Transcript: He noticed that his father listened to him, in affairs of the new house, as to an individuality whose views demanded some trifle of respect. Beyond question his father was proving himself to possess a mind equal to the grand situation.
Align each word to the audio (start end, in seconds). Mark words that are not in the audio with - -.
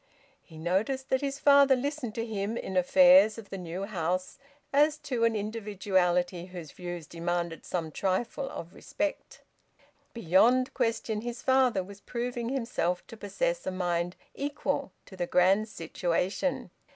He 0.41 0.57
noticed 0.57 1.09
that 1.09 1.21
his 1.21 1.37
father 1.37 1.75
listened 1.75 2.15
to 2.15 2.25
him, 2.25 2.57
in 2.57 2.75
affairs 2.75 3.37
of 3.37 3.51
the 3.51 3.57
new 3.59 3.83
house, 3.83 4.39
as 4.73 4.97
to 4.97 5.25
an 5.25 5.35
individuality 5.35 6.47
whose 6.47 6.71
views 6.71 7.05
demanded 7.05 7.63
some 7.67 7.91
trifle 7.91 8.49
of 8.49 8.73
respect. 8.73 9.43
Beyond 10.15 10.73
question 10.73 11.21
his 11.21 11.43
father 11.43 11.83
was 11.83 12.01
proving 12.01 12.49
himself 12.49 13.05
to 13.05 13.15
possess 13.15 13.67
a 13.67 13.71
mind 13.71 14.15
equal 14.33 14.91
to 15.05 15.15
the 15.15 15.27
grand 15.27 15.69
situation. 15.69 16.71